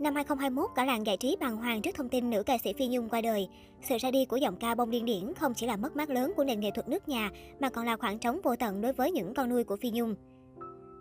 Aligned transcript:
Năm 0.00 0.14
2021, 0.14 0.70
cả 0.74 0.84
làng 0.84 1.06
giải 1.06 1.16
trí 1.16 1.36
bàng 1.40 1.56
hoàng 1.56 1.82
trước 1.82 1.94
thông 1.94 2.08
tin 2.08 2.30
nữ 2.30 2.42
ca 2.42 2.58
sĩ 2.64 2.72
Phi 2.72 2.86
Nhung 2.88 3.08
qua 3.08 3.20
đời. 3.20 3.48
Sự 3.82 3.96
ra 4.00 4.10
đi 4.10 4.24
của 4.24 4.36
giọng 4.36 4.56
ca 4.56 4.74
bông 4.74 4.90
điên 4.90 5.04
điển 5.04 5.34
không 5.34 5.54
chỉ 5.54 5.66
là 5.66 5.76
mất 5.76 5.96
mát 5.96 6.10
lớn 6.10 6.32
của 6.36 6.44
nền 6.44 6.60
nghệ 6.60 6.70
thuật 6.70 6.88
nước 6.88 7.08
nhà, 7.08 7.30
mà 7.60 7.70
còn 7.70 7.86
là 7.86 7.96
khoảng 7.96 8.18
trống 8.18 8.40
vô 8.42 8.56
tận 8.56 8.80
đối 8.80 8.92
với 8.92 9.10
những 9.10 9.34
con 9.34 9.48
nuôi 9.48 9.64
của 9.64 9.76
Phi 9.76 9.90
Nhung. 9.90 10.14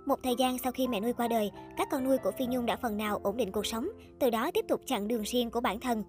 Một 0.06 0.20
thời 0.24 0.36
gian 0.38 0.58
sau 0.58 0.72
khi 0.72 0.88
mẹ 0.88 1.00
nuôi 1.00 1.14
qua 1.14 1.28
đời, 1.28 1.52
các 1.78 1.88
con 1.92 2.04
nuôi 2.04 2.18
của 2.18 2.32
Phi 2.32 2.46
Nhung 2.46 2.66
đã 2.66 2.76
phần 2.76 2.98
nào 2.98 3.20
ổn 3.24 3.38
định 3.38 3.52
cuộc 3.52 3.66
sống, 3.66 3.90
từ 4.20 4.30
đó 4.30 4.52
tiếp 4.54 4.66
tục 4.68 4.82
chặng 4.86 5.08
đường 5.08 5.24
riêng 5.26 5.52
của 5.52 5.62
bản 5.62 5.80
thân. 5.80 6.04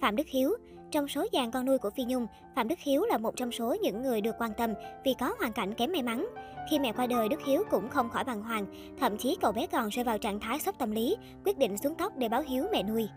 Phạm 0.00 0.16
Đức 0.16 0.26
Hiếu, 0.26 0.54
trong 0.90 1.08
số 1.08 1.26
dàn 1.32 1.50
con 1.50 1.66
nuôi 1.66 1.78
của 1.78 1.90
Phi 1.90 2.04
Nhung, 2.04 2.26
Phạm 2.56 2.68
Đức 2.68 2.78
Hiếu 2.78 3.04
là 3.04 3.18
một 3.18 3.36
trong 3.36 3.52
số 3.52 3.76
những 3.82 4.02
người 4.02 4.20
được 4.20 4.34
quan 4.38 4.50
tâm 4.58 4.70
vì 5.04 5.14
có 5.20 5.34
hoàn 5.38 5.52
cảnh 5.52 5.74
kém 5.74 5.92
may 5.92 6.02
mắn. 6.02 6.26
Khi 6.70 6.78
mẹ 6.78 6.92
qua 6.92 7.06
đời, 7.06 7.28
Đức 7.28 7.40
Hiếu 7.46 7.62
cũng 7.70 7.88
không 7.88 8.08
khỏi 8.10 8.24
bàng 8.24 8.42
hoàng, 8.42 8.66
thậm 9.00 9.16
chí 9.16 9.36
cậu 9.40 9.52
bé 9.52 9.66
còn 9.66 9.88
rơi 9.88 10.04
vào 10.04 10.18
trạng 10.18 10.40
thái 10.40 10.58
sốc 10.58 10.78
tâm 10.78 10.90
lý, 10.90 11.16
quyết 11.44 11.58
định 11.58 11.78
xuống 11.78 11.94
tóc 11.94 12.12
để 12.16 12.28
báo 12.28 12.42
hiếu 12.48 12.64
mẹ 12.72 12.82
nuôi. 12.82 13.08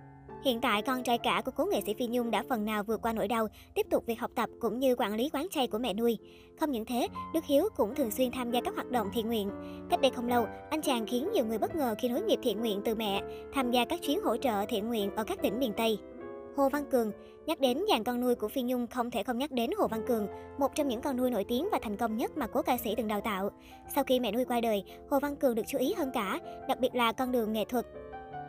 Hiện 0.46 0.62
tại, 0.62 0.82
con 0.82 1.04
trai 1.04 1.18
cả 1.18 1.42
của 1.46 1.52
cố 1.52 1.66
nghệ 1.66 1.82
sĩ 1.86 1.94
Phi 1.94 2.08
Nhung 2.08 2.32
đã 2.32 2.44
phần 2.50 2.66
nào 2.66 2.84
vượt 2.84 3.02
qua 3.02 3.14
nỗi 3.14 3.28
đau, 3.28 3.48
tiếp 3.74 3.86
tục 3.90 4.04
việc 4.06 4.20
học 4.20 4.32
tập 4.36 4.50
cũng 4.60 4.80
như 4.80 4.96
quản 4.96 5.16
lý 5.16 5.30
quán 5.34 5.48
chay 5.52 5.68
của 5.68 5.78
mẹ 5.78 5.94
nuôi. 5.94 6.18
Không 6.60 6.72
những 6.72 6.86
thế, 6.86 7.08
Đức 7.34 7.46
Hiếu 7.46 7.70
cũng 7.76 7.96
thường 7.96 8.12
xuyên 8.12 8.32
tham 8.32 8.52
gia 8.52 8.62
các 8.62 8.76
hoạt 8.76 8.92
động 8.92 9.08
thiện 9.14 9.28
nguyện. 9.28 9.52
Cách 9.90 10.02
đây 10.02 10.12
không 10.12 10.28
lâu, 10.28 10.46
anh 10.70 10.82
chàng 10.82 11.06
khiến 11.08 11.30
nhiều 11.34 11.46
người 11.46 11.58
bất 11.58 11.76
ngờ 11.76 11.96
khi 12.00 12.10
nối 12.10 12.22
nghiệp 12.22 12.40
thiện 12.44 12.60
nguyện 12.60 12.82
từ 12.86 12.96
mẹ, 12.96 13.22
tham 13.54 13.72
gia 13.72 13.86
các 13.86 14.00
chuyến 14.02 14.22
hỗ 14.24 14.38
trợ 14.38 14.66
thiện 14.70 14.88
nguyện 14.88 15.16
ở 15.16 15.24
các 15.24 15.42
tỉnh 15.42 15.60
miền 15.60 15.74
Tây. 15.78 15.98
Hồ 16.56 16.70
Văn 16.70 16.86
Cường 16.92 17.12
Nhắc 17.46 17.60
đến 17.60 17.82
dàn 17.90 18.04
con 18.04 18.22
nuôi 18.22 18.36
của 18.36 18.48
Phi 18.48 18.62
Nhung 18.62 18.88
không 18.88 19.12
thể 19.12 19.24
không 19.24 19.38
nhắc 19.38 19.52
đến 19.52 19.70
Hồ 19.78 19.88
Văn 19.88 20.02
Cường, 20.08 20.28
một 20.58 20.76
trong 20.76 20.88
những 20.88 21.02
con 21.02 21.18
nuôi 21.18 21.32
nổi 21.32 21.44
tiếng 21.44 21.68
và 21.72 21.80
thành 21.82 21.98
công 21.98 22.18
nhất 22.18 22.38
mà 22.38 22.48
cố 22.48 22.62
ca 22.62 22.78
sĩ 22.78 22.96
từng 22.98 23.08
đào 23.08 23.22
tạo. 23.22 23.50
Sau 23.96 24.04
khi 24.04 24.20
mẹ 24.20 24.32
nuôi 24.32 24.46
qua 24.46 24.62
đời, 24.62 24.84
Hồ 25.10 25.20
Văn 25.20 25.36
Cường 25.36 25.56
được 25.56 25.64
chú 25.68 25.78
ý 25.78 25.94
hơn 25.94 26.12
cả, 26.14 26.40
đặc 26.68 26.80
biệt 26.80 26.96
là 26.96 27.12
con 27.12 27.32
đường 27.32 27.54
nghệ 27.54 27.66
thuật. 27.66 27.86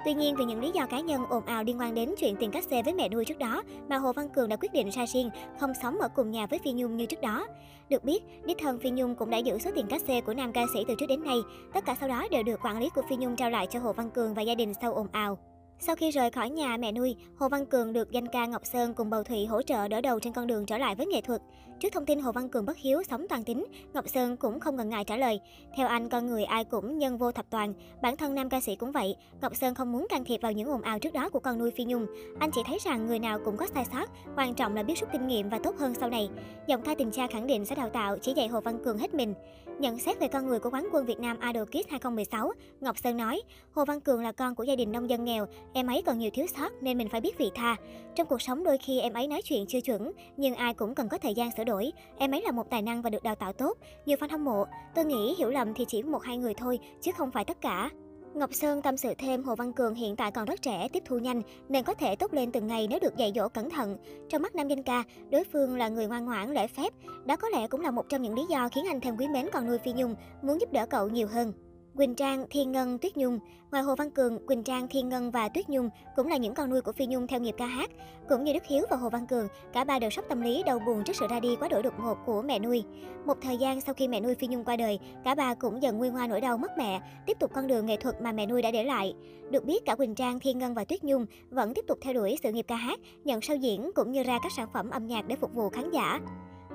Tuy 0.05 0.15
nhiên, 0.15 0.37
vì 0.37 0.45
những 0.45 0.61
lý 0.61 0.71
do 0.75 0.87
cá 0.87 1.01
nhân 1.01 1.27
ồn 1.31 1.45
ào 1.45 1.65
liên 1.65 1.81
quan 1.81 1.95
đến 1.95 2.15
chuyện 2.19 2.37
tiền 2.37 2.51
cắt 2.51 2.65
xe 2.65 2.83
với 2.83 2.95
mẹ 2.95 3.09
nuôi 3.09 3.25
trước 3.25 3.39
đó, 3.39 3.63
mà 3.89 3.97
Hồ 3.97 4.13
Văn 4.13 4.29
Cường 4.29 4.49
đã 4.49 4.57
quyết 4.57 4.73
định 4.73 4.89
ra 4.89 5.07
riêng, 5.07 5.31
không 5.61 5.73
sống 5.83 5.99
ở 5.99 6.09
cùng 6.09 6.31
nhà 6.31 6.47
với 6.47 6.59
Phi 6.59 6.73
Nhung 6.73 6.97
như 6.97 7.07
trước 7.07 7.21
đó. 7.21 7.47
Được 7.89 8.05
biết, 8.05 8.23
đích 8.45 8.59
thân 8.59 8.79
Phi 8.79 8.91
Nhung 8.91 9.15
cũng 9.15 9.31
đã 9.31 9.39
giữ 9.39 9.59
số 9.59 9.71
tiền 9.75 9.87
cắt 9.87 10.03
xe 10.03 10.21
của 10.21 10.35
nam 10.35 10.53
ca 10.53 10.63
sĩ 10.75 10.85
từ 10.89 10.95
trước 10.99 11.07
đến 11.09 11.25
nay. 11.25 11.39
Tất 11.75 11.85
cả 11.87 11.97
sau 12.01 12.09
đó 12.09 12.27
đều 12.31 12.43
được 12.43 12.61
quản 12.65 12.79
lý 12.79 12.89
của 12.95 13.03
Phi 13.09 13.17
Nhung 13.17 13.37
trao 13.37 13.51
lại 13.51 13.67
cho 13.67 13.79
Hồ 13.79 13.93
Văn 13.93 14.11
Cường 14.11 14.35
và 14.35 14.43
gia 14.43 14.55
đình 14.55 14.73
sau 14.81 14.95
ồn 14.95 15.07
ào. 15.13 15.39
Sau 15.79 15.97
khi 15.97 16.11
rời 16.11 16.31
khỏi 16.31 16.51
nhà 16.51 16.77
mẹ 16.77 16.93
nuôi, 16.93 17.17
Hồ 17.37 17.49
Văn 17.49 17.67
Cường 17.67 17.93
được 17.93 18.11
danh 18.11 18.29
ca 18.29 18.47
Ngọc 18.47 18.67
Sơn 18.67 18.95
cùng 18.95 19.11
Bầu 19.11 19.23
Thụy 19.23 19.47
hỗ 19.47 19.63
trợ 19.63 19.89
đỡ 19.89 20.01
đầu 20.01 20.21
trên 20.21 20.33
con 20.33 20.47
đường 20.47 20.67
trở 20.67 20.79
lại 20.79 20.95
với 20.95 21.07
nghệ 21.07 21.21
thuật. 21.21 21.43
Trước 21.81 21.93
thông 21.93 22.07
tin 22.07 22.21
Hồ 22.21 22.33
Văn 22.33 22.49
Cường 22.49 22.67
bất 22.67 22.77
hiếu 22.77 23.03
sống 23.11 23.27
toàn 23.29 23.45
tính, 23.45 23.67
Ngọc 23.93 24.09
Sơn 24.09 24.37
cũng 24.37 24.61
không 24.61 24.77
ngần 24.77 24.89
ngại 24.89 25.05
trả 25.05 25.17
lời. 25.17 25.41
Theo 25.77 25.89
anh, 25.89 26.09
con 26.09 26.27
người 26.27 26.45
ai 26.45 26.65
cũng 26.65 26.99
nhân 26.99 27.19
vô 27.19 27.33
thập 27.33 27.51
toàn, 27.51 27.75
bản 28.03 28.17
thân 28.17 28.35
nam 28.35 28.49
ca 28.49 28.61
sĩ 28.61 28.77
cũng 28.77 28.93
vậy. 28.93 29.17
Ngọc 29.41 29.57
Sơn 29.57 29.75
không 29.75 29.93
muốn 29.93 30.07
can 30.11 30.25
thiệp 30.25 30.43
vào 30.43 30.53
những 30.53 30.69
ồn 30.69 30.83
ào 30.83 30.99
trước 30.99 31.13
đó 31.13 31.29
của 31.29 31.41
con 31.41 31.59
nuôi 31.59 31.71
Phi 31.71 31.85
Nhung. 31.85 32.07
Anh 32.39 32.51
chỉ 32.55 32.61
thấy 32.67 32.79
rằng 32.85 33.07
người 33.07 33.19
nào 33.19 33.39
cũng 33.45 33.57
có 33.57 33.67
sai 33.75 33.85
sót, 33.93 34.11
quan 34.37 34.55
trọng 34.55 34.75
là 34.75 34.83
biết 34.83 34.99
rút 35.01 35.09
kinh 35.13 35.27
nghiệm 35.27 35.49
và 35.49 35.59
tốt 35.59 35.77
hơn 35.79 35.95
sau 35.95 36.09
này. 36.09 36.31
Giọng 36.67 36.83
ca 36.83 36.95
tình 36.95 37.11
cha 37.11 37.27
khẳng 37.27 37.47
định 37.47 37.65
sẽ 37.65 37.75
đào 37.75 37.91
tạo, 37.91 38.19
chỉ 38.19 38.33
dạy 38.33 38.49
Hồ 38.49 38.61
Văn 38.61 38.79
Cường 38.85 38.99
hết 38.99 39.15
mình. 39.15 39.35
Nhận 39.79 39.99
xét 39.99 40.21
về 40.21 40.29
con 40.29 40.47
người 40.47 40.59
của 40.59 40.71
quán 40.71 40.89
quân 40.93 41.07
Việt 41.07 41.21
Nam 41.21 41.41
Idol 41.41 41.65
Kids 41.65 41.91
2016, 41.91 42.53
Ngọc 42.81 42.99
Sơn 42.99 43.17
nói, 43.17 43.43
Hồ 43.73 43.85
Văn 43.85 44.01
Cường 44.01 44.23
là 44.23 44.33
con 44.33 44.55
của 44.55 44.65
gia 44.65 44.77
đình 44.77 44.93
nông 44.93 45.11
dân 45.11 45.25
nghèo, 45.25 45.47
em 45.73 45.87
ấy 45.87 46.03
còn 46.07 46.19
nhiều 46.19 46.31
thiếu 46.35 46.47
sót 46.57 46.73
nên 46.81 46.99
mình 46.99 47.09
phải 47.09 47.21
biết 47.21 47.39
vị 47.39 47.51
tha. 47.55 47.77
Trong 48.15 48.27
cuộc 48.27 48.43
sống 48.43 48.65
đôi 48.65 48.79
khi 48.79 49.01
em 49.01 49.13
ấy 49.13 49.27
nói 49.27 49.43
chuyện 49.43 49.67
chưa 49.69 49.81
chuẩn, 49.81 50.13
nhưng 50.37 50.55
ai 50.55 50.75
cũng 50.75 50.95
cần 50.95 51.09
có 51.09 51.19
thời 51.19 51.35
gian 51.35 51.51
sửa 51.57 51.65
đổi. 51.65 51.93
Em 52.19 52.31
ấy 52.31 52.43
là 52.43 52.51
một 52.51 52.71
tài 52.71 52.83
năng 52.83 53.03
và 53.03 53.11
được 53.11 53.23
đào 53.23 53.35
tạo 53.35 53.53
tốt, 53.53 53.79
nhiều 54.07 54.17
fan 54.17 54.31
hâm 54.31 54.45
mộ. 54.45 54.65
Tôi 54.95 55.05
nghĩ 55.05 55.35
hiểu 55.39 55.51
lầm 55.51 55.75
thì 55.75 55.85
chỉ 55.89 56.03
một 56.03 56.23
hai 56.23 56.37
người 56.37 56.55
thôi, 56.55 56.79
chứ 57.01 57.11
không 57.17 57.31
phải 57.31 57.45
tất 57.45 57.61
cả. 57.61 57.91
Ngọc 58.35 58.55
Sơn 58.55 58.83
tâm 58.83 58.97
sự 58.97 59.15
thêm 59.19 59.43
Hồ 59.43 59.55
Văn 59.55 59.73
Cường 59.73 59.95
hiện 59.95 60.17
tại 60.17 60.31
còn 60.31 60.45
rất 60.45 60.63
trẻ, 60.63 60.89
tiếp 60.93 61.03
thu 61.07 61.19
nhanh 61.19 61.43
nên 61.69 61.85
có 61.85 61.95
thể 61.95 62.17
tốt 62.17 62.35
lên 62.35 62.53
từng 62.53 62.67
ngày 62.67 62.87
nếu 62.91 62.99
được 63.03 63.17
dạy 63.17 63.33
dỗ 63.35 63.49
cẩn 63.49 63.71
thận. 63.71 63.97
Trong 64.29 64.43
mắt 64.43 64.55
nam 64.55 64.69
danh 64.69 64.83
ca, 64.83 65.05
đối 65.31 65.45
phương 65.53 65.77
là 65.77 65.89
người 65.89 66.07
ngoan 66.07 66.25
ngoãn, 66.25 66.55
lễ 66.55 66.67
phép. 66.67 66.93
Đó 67.25 67.37
có 67.37 67.49
lẽ 67.49 67.69
cũng 67.69 67.81
là 67.81 67.91
một 67.91 68.09
trong 68.09 68.23
những 68.23 68.35
lý 68.35 68.47
do 68.49 68.69
khiến 68.69 68.85
anh 68.89 69.01
thêm 69.01 69.17
quý 69.17 69.29
mến 69.29 69.47
con 69.53 69.67
nuôi 69.67 69.79
Phi 69.79 69.93
Nhung, 69.93 70.15
muốn 70.43 70.61
giúp 70.61 70.73
đỡ 70.73 70.87
cậu 70.87 71.09
nhiều 71.09 71.29
hơn. 71.29 71.53
Quỳnh 71.97 72.15
Trang, 72.15 72.47
Thiên 72.51 72.73
Ngân, 72.73 72.99
Tuyết 72.99 73.17
Nhung. 73.17 73.39
Ngoài 73.71 73.83
Hồ 73.83 73.95
Văn 73.95 74.11
Cường, 74.11 74.47
Quỳnh 74.47 74.63
Trang, 74.63 74.89
Thiên 74.89 75.09
Ngân 75.09 75.31
và 75.31 75.49
Tuyết 75.49 75.69
Nhung 75.69 75.91
cũng 76.17 76.27
là 76.27 76.37
những 76.37 76.55
con 76.55 76.71
nuôi 76.71 76.81
của 76.81 76.93
Phi 76.93 77.07
Nhung 77.07 77.27
theo 77.27 77.41
nghiệp 77.41 77.55
ca 77.59 77.67
hát. 77.67 77.91
Cũng 78.29 78.45
như 78.45 78.53
Đức 78.53 78.65
Hiếu 78.67 78.85
và 78.91 78.97
Hồ 78.97 79.09
Văn 79.11 79.27
Cường, 79.27 79.49
cả 79.73 79.85
ba 79.85 79.99
đều 79.99 80.11
sốc 80.11 80.25
tâm 80.29 80.41
lý 80.41 80.63
đau 80.63 80.79
buồn 80.79 81.05
trước 81.05 81.17
sự 81.17 81.27
ra 81.31 81.41
đi 81.41 81.57
quá 81.57 81.69
đổi 81.69 81.83
đột 81.83 81.95
ngột 82.01 82.19
của 82.27 82.43
mẹ 82.43 82.59
nuôi. 82.59 82.85
Một 83.27 83.39
thời 83.43 83.57
gian 83.57 83.81
sau 83.81 83.95
khi 83.95 84.09
mẹ 84.09 84.21
nuôi 84.21 84.35
Phi 84.35 84.47
Nhung 84.47 84.65
qua 84.65 84.77
đời, 84.77 84.99
cả 85.25 85.35
ba 85.35 85.55
cũng 85.55 85.83
dần 85.83 85.99
nguôi 85.99 86.11
ngoai 86.11 86.29
nỗi 86.29 86.41
đau 86.41 86.59
mất 86.59 86.79
mẹ, 86.79 87.01
tiếp 87.27 87.37
tục 87.41 87.51
con 87.55 87.67
đường 87.67 87.87
nghệ 87.87 87.97
thuật 87.97 88.23
mà 88.23 88.33
mẹ 88.33 88.47
nuôi 88.47 88.63
đã 88.63 88.71
để 88.71 88.85
lại. 88.85 89.15
Được 89.51 89.65
biết 89.65 89.85
cả 89.85 89.95
Quỳnh 89.95 90.15
Trang, 90.15 90.41
Thiên 90.41 90.59
Ngân 90.59 90.75
và 90.75 90.85
Tuyết 90.85 91.05
Nhung 91.05 91.27
vẫn 91.51 91.75
tiếp 91.75 91.85
tục 91.89 91.99
theo 92.03 92.15
đuổi 92.15 92.37
sự 92.43 92.53
nghiệp 92.53 92.65
ca 92.69 92.77
hát, 92.77 93.01
nhận 93.25 93.41
sao 93.41 93.57
diễn 93.57 93.91
cũng 93.95 94.13
như 94.13 94.23
ra 94.23 94.39
các 94.43 94.53
sản 94.57 94.69
phẩm 94.73 94.91
âm 94.91 95.07
nhạc 95.07 95.29
để 95.29 95.37
phục 95.37 95.55
vụ 95.55 95.69
khán 95.69 95.91
giả. 95.91 96.21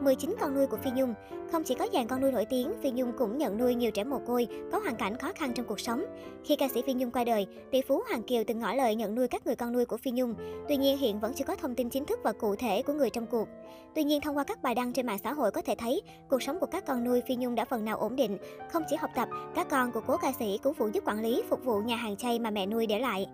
19 0.01 0.35
con 0.39 0.55
nuôi 0.55 0.67
của 0.67 0.77
Phi 0.77 0.91
Nhung. 0.91 1.13
Không 1.51 1.63
chỉ 1.63 1.75
có 1.75 1.87
dàn 1.93 2.07
con 2.07 2.21
nuôi 2.21 2.31
nổi 2.31 2.45
tiếng, 2.45 2.73
Phi 2.81 2.91
Nhung 2.91 3.11
cũng 3.17 3.37
nhận 3.37 3.57
nuôi 3.57 3.75
nhiều 3.75 3.91
trẻ 3.91 4.03
mồ 4.03 4.19
côi 4.19 4.47
có 4.71 4.79
hoàn 4.79 4.95
cảnh 4.95 5.17
khó 5.17 5.31
khăn 5.35 5.53
trong 5.53 5.65
cuộc 5.65 5.79
sống. 5.79 6.05
Khi 6.43 6.55
ca 6.55 6.67
sĩ 6.73 6.81
Phi 6.81 6.93
Nhung 6.93 7.11
qua 7.11 7.23
đời, 7.23 7.47
tỷ 7.71 7.81
phú 7.81 8.03
Hoàng 8.09 8.23
Kiều 8.23 8.43
từng 8.47 8.59
ngỏ 8.59 8.73
lời 8.73 8.95
nhận 8.95 9.15
nuôi 9.15 9.27
các 9.27 9.45
người 9.45 9.55
con 9.55 9.73
nuôi 9.73 9.85
của 9.85 9.97
Phi 9.97 10.11
Nhung. 10.11 10.35
Tuy 10.69 10.77
nhiên 10.77 10.97
hiện 10.97 11.19
vẫn 11.19 11.33
chưa 11.33 11.45
có 11.45 11.55
thông 11.55 11.75
tin 11.75 11.89
chính 11.89 12.05
thức 12.05 12.19
và 12.23 12.33
cụ 12.33 12.55
thể 12.55 12.83
của 12.83 12.93
người 12.93 13.09
trong 13.09 13.25
cuộc. 13.25 13.47
Tuy 13.95 14.03
nhiên 14.03 14.21
thông 14.21 14.37
qua 14.37 14.43
các 14.43 14.61
bài 14.61 14.75
đăng 14.75 14.93
trên 14.93 15.05
mạng 15.05 15.19
xã 15.23 15.33
hội 15.33 15.51
có 15.51 15.61
thể 15.61 15.75
thấy, 15.75 16.01
cuộc 16.29 16.43
sống 16.43 16.59
của 16.59 16.65
các 16.65 16.85
con 16.85 17.03
nuôi 17.03 17.21
Phi 17.27 17.35
Nhung 17.35 17.55
đã 17.55 17.65
phần 17.65 17.85
nào 17.85 17.97
ổn 17.97 18.15
định. 18.15 18.37
Không 18.71 18.83
chỉ 18.89 18.95
học 18.95 19.09
tập, 19.15 19.29
các 19.55 19.69
con 19.69 19.91
của 19.91 20.01
cố 20.07 20.17
ca 20.17 20.31
sĩ 20.39 20.59
cũng 20.63 20.73
phụ 20.73 20.89
giúp 20.93 21.03
quản 21.07 21.21
lý, 21.21 21.43
phục 21.49 21.63
vụ 21.63 21.79
nhà 21.79 21.95
hàng 21.95 22.17
chay 22.17 22.39
mà 22.39 22.49
mẹ 22.49 22.65
nuôi 22.65 22.87
để 22.87 22.99
lại. 22.99 23.27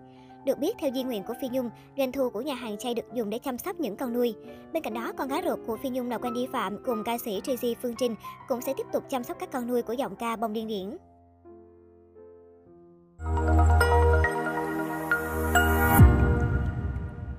Được 0.48 0.58
biết, 0.58 0.76
theo 0.78 0.90
di 0.94 1.02
nguyện 1.02 1.22
của 1.22 1.34
Phi 1.40 1.48
Nhung, 1.48 1.70
doanh 1.98 2.12
thu 2.12 2.30
của 2.30 2.40
nhà 2.40 2.54
hàng 2.54 2.78
chay 2.78 2.94
được 2.94 3.14
dùng 3.14 3.30
để 3.30 3.38
chăm 3.38 3.58
sóc 3.58 3.80
những 3.80 3.96
con 3.96 4.12
nuôi. 4.12 4.34
Bên 4.72 4.82
cạnh 4.82 4.94
đó, 4.94 5.12
con 5.16 5.28
gái 5.28 5.42
ruột 5.44 5.58
của 5.66 5.76
Phi 5.82 5.88
Nhung 5.88 6.10
là 6.10 6.18
Wendy 6.18 6.52
Phạm 6.52 6.78
cùng 6.84 7.04
ca 7.04 7.18
sĩ 7.18 7.40
Tracy 7.44 7.74
Phương 7.82 7.94
Trinh 7.98 8.14
cũng 8.48 8.60
sẽ 8.60 8.74
tiếp 8.76 8.86
tục 8.92 9.04
chăm 9.08 9.24
sóc 9.24 9.36
các 9.40 9.52
con 9.52 9.66
nuôi 9.66 9.82
của 9.82 9.92
giọng 9.92 10.16
ca 10.16 10.36
bông 10.36 10.52
điên 10.52 10.68
điển. 10.68 10.96